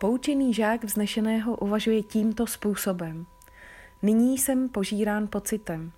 [0.00, 3.26] Poučený žák vznešeného uvažuje tímto způsobem.
[4.02, 5.92] Nyní jsem požírán pocitem.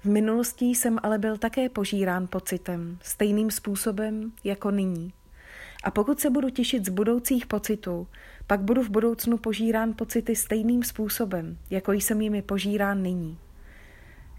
[0.00, 5.12] V minulosti jsem ale byl také požírán pocitem, stejným způsobem jako nyní.
[5.84, 8.08] A pokud se budu těšit z budoucích pocitů,
[8.46, 13.38] pak budu v budoucnu požírán pocity stejným způsobem, jako jsem jimi požírán nyní.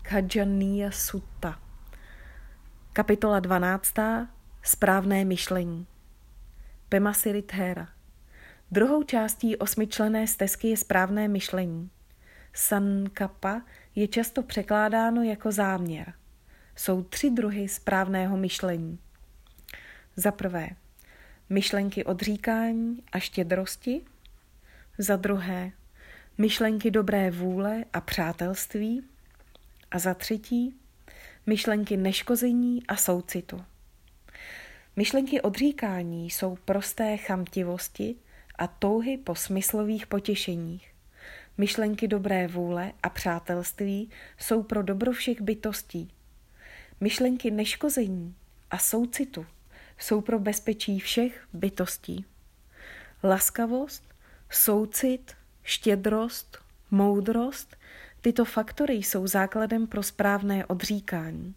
[0.02, 1.60] Khajaniya Sutta
[2.94, 3.94] Kapitola 12.
[4.64, 5.88] Správné myšlení
[6.90, 7.99] Pemasirithera
[8.72, 11.90] Druhou částí osmičlené stezky je správné myšlení.
[12.54, 13.62] Sankapa
[13.96, 16.14] je často překládáno jako záměr.
[16.76, 19.00] Jsou tři druhy správného myšlení.
[20.16, 20.70] Za prvé,
[21.50, 24.02] myšlenky odříkání a štědrosti.
[24.98, 25.72] Za druhé,
[26.38, 29.04] myšlenky dobré vůle a přátelství.
[29.92, 30.76] A za třetí,
[31.46, 33.66] myšlenky neškození a soucitu.
[34.96, 38.16] Myšlenky odříkání jsou prosté chamtivosti
[38.60, 40.92] a touhy po smyslových potěšeních.
[41.58, 46.12] Myšlenky dobré vůle a přátelství jsou pro dobro všech bytostí.
[47.02, 48.36] Myšlenky neškození
[48.72, 49.46] a soucitu
[49.98, 52.26] jsou pro bezpečí všech bytostí.
[53.24, 54.04] Laskavost,
[54.50, 56.58] soucit, štědrost,
[56.92, 57.76] moudrost,
[58.22, 61.56] tyto faktory jsou základem pro správné odříkání.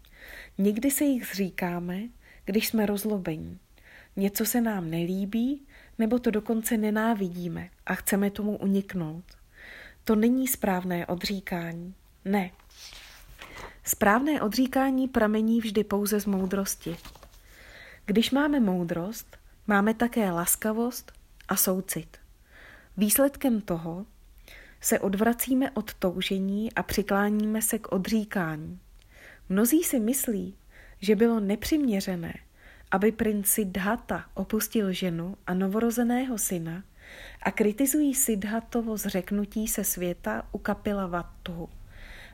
[0.58, 2.02] Někdy se jich zříkáme,
[2.44, 3.58] když jsme rozlobení.
[4.16, 5.66] Něco se nám nelíbí,
[5.98, 9.24] nebo to dokonce nenávidíme a chceme tomu uniknout.
[10.04, 11.94] To není správné odříkání.
[12.24, 12.50] Ne.
[13.84, 16.96] Správné odříkání pramení vždy pouze z moudrosti.
[18.06, 21.12] Když máme moudrost, máme také laskavost
[21.48, 22.16] a soucit.
[22.96, 24.06] Výsledkem toho
[24.80, 28.80] se odvracíme od toužení a přikláníme se k odříkání.
[29.48, 30.54] Mnozí si myslí,
[31.00, 32.34] že bylo nepřiměřené,
[32.92, 36.84] aby princ Siddhata opustil ženu a novorozeného syna
[37.42, 41.68] a kritizují Siddhatovo zřeknutí se světa u Kapila Vattu.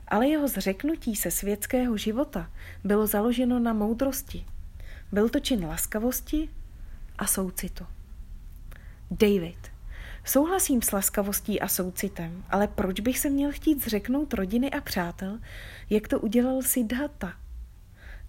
[0.07, 2.51] Ale jeho zřeknutí se světského života
[2.83, 4.45] bylo založeno na moudrosti.
[5.11, 6.49] Byl to čin laskavosti
[7.17, 7.85] a soucitu.
[9.11, 9.71] David.
[10.25, 15.39] Souhlasím s laskavostí a soucitem, ale proč bych se měl chtít zřeknout rodiny a přátel,
[15.89, 17.33] jak to udělal Siddhata?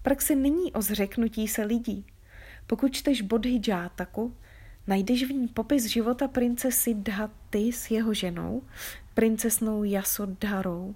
[0.01, 2.05] Praxe není o zřeknutí se lidí.
[2.67, 4.35] Pokud čteš Bodhi Játaku,
[4.87, 8.61] najdeš v ní popis života prince Siddhaty s jeho ženou,
[9.13, 10.95] princesnou Yasodharou.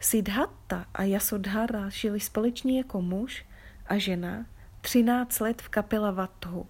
[0.00, 3.44] Siddhata a Yasodhara žili společně jako muž
[3.86, 4.46] a žena
[4.80, 6.66] 13 let v kapela Vathu.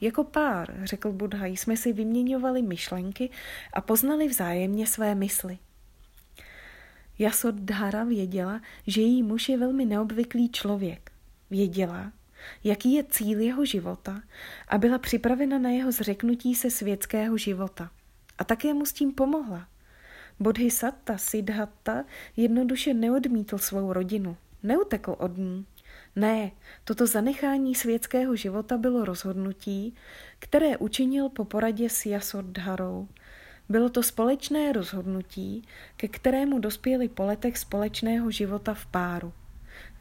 [0.00, 3.30] Jako pár, řekl Buddha, jsme si vyměňovali myšlenky
[3.72, 5.58] a poznali vzájemně své mysli.
[7.18, 11.12] Yasodhara věděla, že její muž je velmi neobvyklý člověk.
[11.50, 12.12] Věděla,
[12.64, 14.22] jaký je cíl jeho života
[14.68, 17.90] a byla připravena na jeho zřeknutí se světského života.
[18.38, 19.68] A také mu s tím pomohla.
[20.40, 22.04] Bodhisatta Siddhartha
[22.36, 25.66] jednoduše neodmítl svou rodinu, neutekl od ní.
[26.16, 26.50] Ne,
[26.84, 29.94] toto zanechání světského života bylo rozhodnutí,
[30.38, 33.08] které učinil po poradě s Yasodharou.
[33.68, 35.62] Bylo to společné rozhodnutí,
[35.96, 39.32] ke kterému dospěli po letech společného života v páru.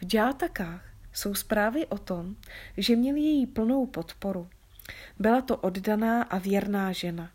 [0.01, 2.35] V džátakách jsou zprávy o tom,
[2.77, 4.47] že měli její plnou podporu.
[5.19, 7.31] Byla to oddaná a věrná žena.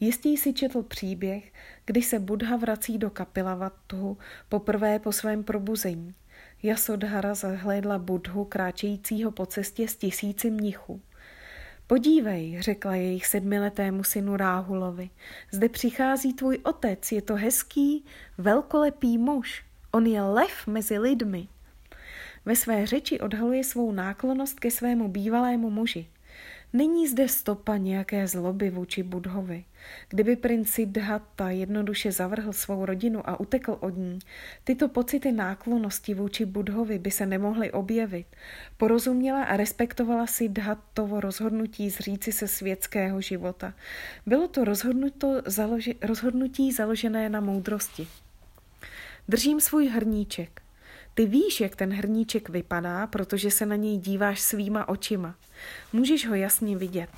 [0.00, 1.52] Jistý si četl příběh,
[1.84, 4.18] kdy se Buddha vrací do Kapilavatu
[4.48, 6.14] poprvé po svém probuzení.
[6.62, 11.00] Jasodhara zahlédla Budhu kráčejícího po cestě s tisíci mnichů.
[11.86, 15.10] Podívej, řekla jejich sedmiletému synu Ráhulovi,
[15.50, 18.04] zde přichází tvůj otec, je to hezký,
[18.38, 21.48] velkolepý muž, on je lev mezi lidmi.
[22.46, 26.06] Ve své řeči odhaluje svou náklonost ke svému bývalému muži.
[26.72, 29.64] Není zde stopa nějaké zloby vůči Budhovi.
[30.08, 34.18] Kdyby princ Siddhartha jednoduše zavrhl svou rodinu a utekl od ní,
[34.64, 38.26] tyto pocity náklonosti vůči Budhovi by se nemohly objevit.
[38.76, 43.74] Porozuměla a respektovala Siddhartovo rozhodnutí zříci se světského života.
[44.26, 44.64] Bylo to
[45.46, 48.08] založi, rozhodnutí založené na moudrosti.
[49.28, 50.63] Držím svůj hrníček.
[51.14, 55.34] Ty víš, jak ten hrníček vypadá, protože se na něj díváš svýma očima.
[55.92, 57.10] Můžeš ho jasně vidět.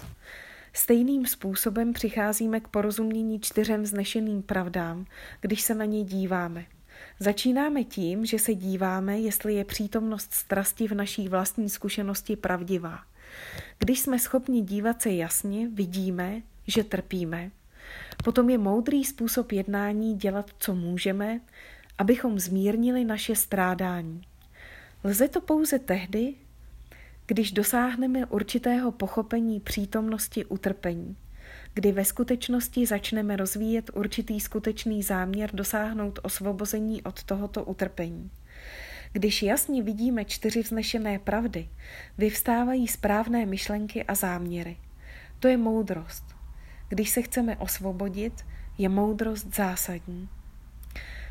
[0.72, 5.06] Stejným způsobem přicházíme k porozumění čtyřem vznešeným pravdám,
[5.40, 6.64] když se na něj díváme.
[7.20, 12.98] Začínáme tím, že se díváme, jestli je přítomnost strasti v naší vlastní zkušenosti pravdivá.
[13.78, 17.50] Když jsme schopni dívat se jasně, vidíme, že trpíme.
[18.24, 21.40] Potom je moudrý způsob jednání dělat, co můžeme,
[21.98, 24.22] abychom zmírnili naše strádání.
[25.04, 26.34] Lze to pouze tehdy,
[27.26, 31.16] když dosáhneme určitého pochopení přítomnosti utrpení.
[31.74, 38.30] kdy ve skutečnosti začneme rozvíjet určitý skutečný záměr dosáhnout osvobození od tohoto utrpení.
[39.12, 41.68] Když jasně vidíme čtyři vznešené pravdy,
[42.18, 44.76] vyvstávají správné myšlenky a záměry.
[45.40, 46.24] To je moudrost.
[46.88, 48.32] Když se chceme osvobodit,
[48.78, 50.28] je moudrost zásadní.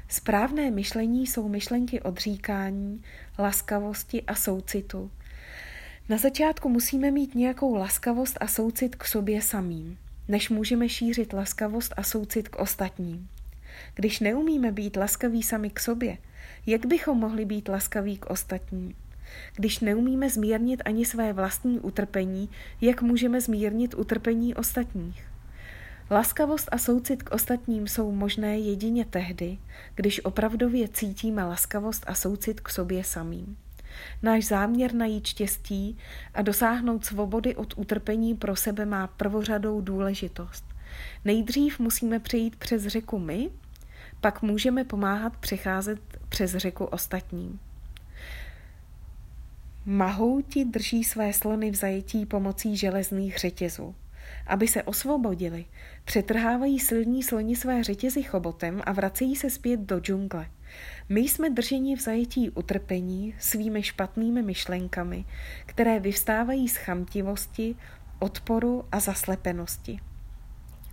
[0.07, 3.01] Správné myšlení jsou myšlenky odříkání,
[3.39, 5.11] laskavosti a soucitu.
[6.09, 9.97] Na začátku musíme mít nějakou laskavost a soucit k sobě samým,
[10.27, 13.29] než můžeme šířit laskavost a soucit k ostatním.
[13.95, 16.17] Když neumíme být laskaví sami k sobě,
[16.65, 18.95] jak bychom mohli být laskaví k ostatním?
[19.55, 22.49] Když neumíme zmírnit ani své vlastní utrpení,
[22.81, 25.34] jak můžeme zmírnit utrpení ostatních?
[26.11, 29.57] Laskavost a soucit k ostatním jsou možné jedině tehdy,
[29.95, 33.57] když opravdově cítíme laskavost a soucit k sobě samým.
[34.23, 35.97] Náš záměr najít štěstí
[36.33, 40.65] a dosáhnout svobody od utrpení pro sebe má prvořadou důležitost.
[41.25, 43.49] Nejdřív musíme přejít přes řeku my,
[44.21, 45.99] pak můžeme pomáhat přecházet
[46.29, 47.59] přes řeku ostatním.
[49.85, 53.95] Mahouti drží své slony v zajetí pomocí železných řetězů.
[54.47, 55.65] Aby se osvobodili,
[56.05, 60.47] přetrhávají silní sloni své řetězy chobotem a vracejí se zpět do džungle.
[61.09, 65.25] My jsme drženi v zajetí utrpení svými špatnými myšlenkami,
[65.65, 67.75] které vyvstávají z chamtivosti,
[68.19, 69.99] odporu a zaslepenosti.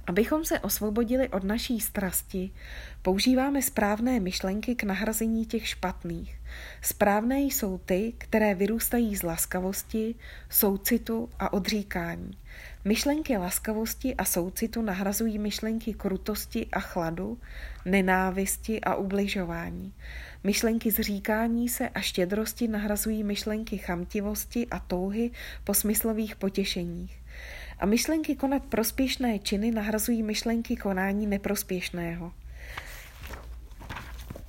[0.06, 2.50] Abychom se osvobodili od naší strasti,
[3.02, 6.40] používáme správné myšlenky k nahrazení těch špatných.
[6.82, 10.14] Správné jsou ty, které vyrůstají z laskavosti,
[10.50, 12.38] soucitu a odříkání.
[12.84, 17.38] Myšlenky laskavosti a soucitu nahrazují myšlenky krutosti a chladu,
[17.84, 19.94] nenávisti a ubližování.
[20.44, 25.30] Myšlenky zříkání se a štědrosti nahrazují myšlenky chamtivosti a touhy
[25.64, 27.21] po smyslových potěšeních.
[27.78, 32.32] A myšlenky konat prospěšné činy nahrazují myšlenky konání neprospěšného.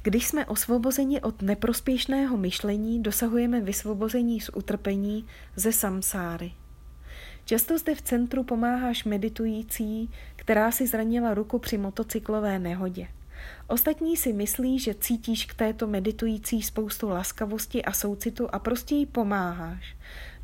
[0.01, 5.25] Když jsme osvobozeni od neprospěšného myšlení, dosahujeme vysvobození z utrpení
[5.55, 6.51] ze samsáry.
[7.45, 13.07] Často zde v centru pomáháš meditující, která si zranila ruku při motocyklové nehodě.
[13.67, 19.05] Ostatní si myslí, že cítíš k této meditující spoustu laskavosti a soucitu a prostě jí
[19.05, 19.95] pomáháš.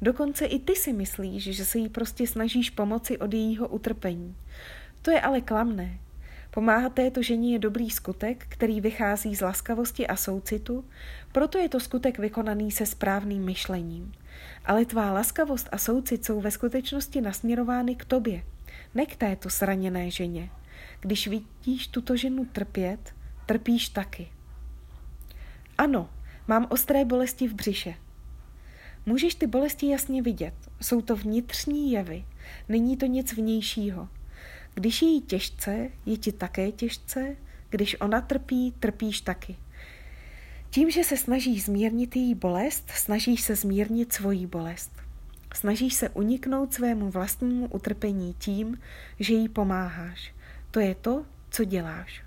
[0.01, 4.35] Dokonce i ty si myslíš, že se jí prostě snažíš pomoci od jejího utrpení.
[5.01, 5.99] To je ale klamné.
[6.51, 10.85] Pomáhat této ženě je dobrý skutek, který vychází z laskavosti a soucitu,
[11.31, 14.11] proto je to skutek vykonaný se správným myšlením.
[14.65, 18.43] Ale tvá laskavost a soucit jsou ve skutečnosti nasměrovány k tobě,
[18.95, 20.49] ne k této zraněné ženě.
[20.99, 23.15] Když vidíš tuto ženu trpět,
[23.45, 24.27] trpíš taky.
[25.77, 26.09] Ano,
[26.47, 27.95] mám ostré bolesti v břiše.
[29.05, 30.53] Můžeš ty bolesti jasně vidět.
[30.81, 32.25] Jsou to vnitřní jevy.
[32.69, 34.09] Není to nic vnějšího.
[34.73, 37.35] Když je jí těžce, je ti také těžce.
[37.69, 39.55] Když ona trpí, trpíš taky.
[40.69, 44.91] Tím, že se snažíš zmírnit její bolest, snažíš se zmírnit svoji bolest.
[45.53, 48.79] Snažíš se uniknout svému vlastnímu utrpení tím,
[49.19, 50.33] že jí pomáháš.
[50.71, 52.23] To je to, co děláš.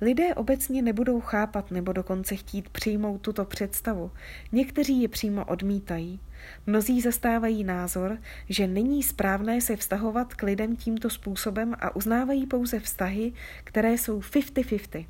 [0.00, 4.10] Lidé obecně nebudou chápat nebo dokonce chtít přijmout tuto představu.
[4.52, 6.20] Někteří je přímo odmítají.
[6.66, 8.18] Mnozí zastávají názor,
[8.48, 13.32] že není správné se vztahovat k lidem tímto způsobem a uznávají pouze vztahy,
[13.64, 15.06] které jsou 50-50.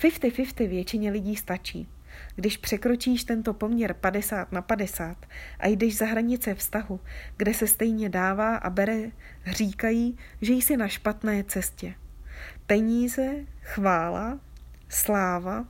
[0.00, 1.88] 50-50 většině lidí stačí.
[2.36, 5.26] Když překročíš tento poměr 50 na 50
[5.58, 7.00] a jdeš za hranice vztahu,
[7.36, 9.10] kde se stejně dává a bere,
[9.46, 11.94] říkají, že jsi na špatné cestě.
[12.66, 14.40] Peníze, chvála,
[14.88, 15.64] sláva,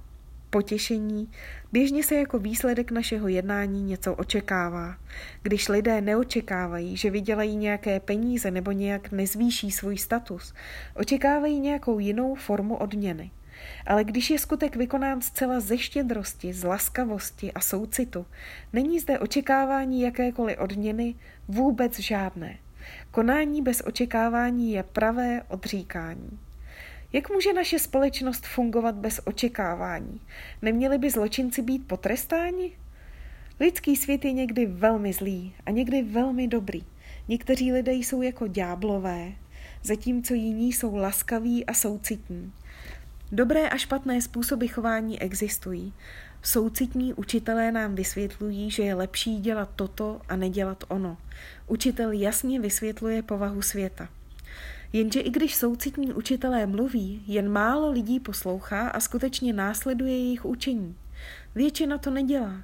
[0.50, 1.31] potěšení,
[1.73, 4.97] běžně se jako výsledek našeho jednání něco očekává.
[5.43, 10.55] Když lidé neočekávají, že vydělají nějaké peníze nebo nějak nezvýší svůj status,
[10.95, 13.31] očekávají nějakou jinou formu odměny.
[13.87, 18.27] Ale když je skutek vykonán zcela ze štědrosti, z laskavosti a soucitu,
[18.73, 21.15] není zde očekávání jakékoliv odměny,
[21.49, 22.59] vůbec žádné.
[23.11, 26.39] Konání bez očekávání je pravé odříkání.
[27.13, 30.21] Jak může naše společnost fungovat bez očekávání?
[30.63, 32.73] Neměli by zločinci být potrestáni?
[33.61, 36.85] Lidský svět je někdy velmi zlý a někdy velmi dobrý.
[37.29, 39.33] Někteří lidé jsou jako ďáblové,
[39.83, 42.53] zatímco jiní jsou laskaví a soucitní.
[43.33, 45.92] Dobré a špatné způsoby chování existují.
[46.42, 51.16] Soucitní učitelé nám vysvětlují, že je lepší dělat toto a nedělat ono.
[51.66, 54.09] Učitel jasně vysvětluje povahu světa.
[54.92, 60.97] Jenže i když soucitní učitelé mluví, jen málo lidí poslouchá a skutečně následuje jejich učení.
[61.54, 62.62] Většina to nedělá.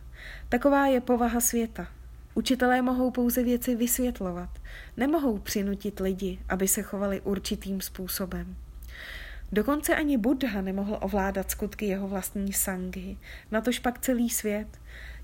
[0.49, 1.87] Taková je povaha světa.
[2.35, 4.50] Učitelé mohou pouze věci vysvětlovat,
[4.97, 8.57] nemohou přinutit lidi, aby se chovali určitým způsobem.
[9.53, 13.17] Dokonce ani Buddha nemohl ovládat skutky jeho vlastní sangy,
[13.51, 14.69] natož pak celý svět.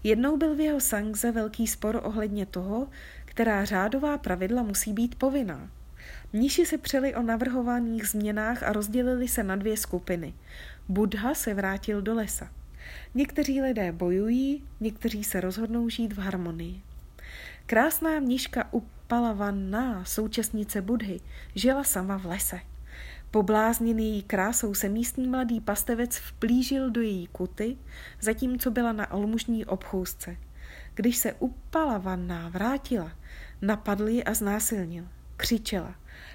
[0.04, 2.88] Jednou byl v jeho sangze velký spor ohledně toho,
[3.24, 5.70] která řádová pravidla musí být povinná.
[6.32, 10.34] Mniši se přeli o navrhovaných změnách a rozdělili se na dvě skupiny.
[10.88, 12.50] Buddha se vrátil do lesa.
[13.14, 16.82] Někteří lidé bojují, někteří se rozhodnou žít v harmonii.
[17.66, 21.20] Krásná mniška Upalavanna, současnice Budhy,
[21.54, 22.60] žila sama v lese.
[23.30, 27.76] Poblázněný její krásou se místní mladý pastevec vplížil do její kuty,
[28.20, 30.36] zatímco byla na almužní obchůzce.
[30.94, 33.12] Když se Upalavanna vrátila,
[33.62, 35.08] napadl ji a znásilnil.
[35.36, 35.94] Křičela,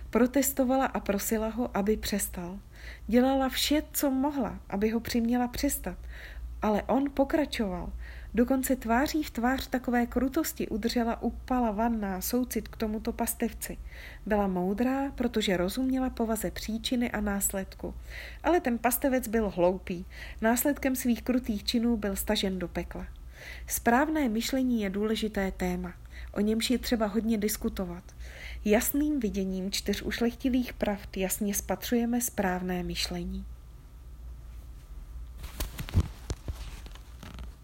[0.10, 2.60] protestovala a prosila ho, aby přestal.
[3.08, 5.98] Dělala vše, co mohla, aby ho přiměla přestat,
[6.62, 7.94] ale on pokračoval.
[8.36, 13.78] Dokonce tváří v tvář takové krutosti udržela upala vanná soucit k tomuto pastevci.
[14.25, 17.94] Byla moudrá, protože rozuměla povaze příčiny a následku.
[18.44, 20.06] Ale ten pastevec byl hloupý.
[20.42, 23.08] Následkem svých krutých činů byl stažen do pekla.
[23.68, 25.94] Správné myšlení je důležité téma.
[26.32, 28.04] O němž je třeba hodně diskutovat.
[28.66, 33.46] Jasným viděním čtyř ušlechtilých pravd jasně spatřujeme správné myšlení.